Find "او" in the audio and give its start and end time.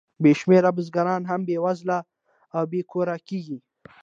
2.57-2.63